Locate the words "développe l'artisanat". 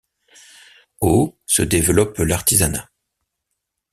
1.61-2.89